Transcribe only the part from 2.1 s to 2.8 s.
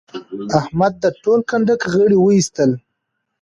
واېستل.